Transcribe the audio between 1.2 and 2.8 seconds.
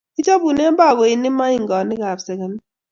moingonikap segemik